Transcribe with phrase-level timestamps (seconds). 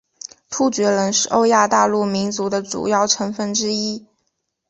[0.49, 4.07] 突厥人是欧亚大陆民族的主要成份之一。